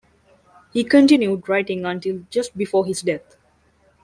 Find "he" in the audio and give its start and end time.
0.73-0.83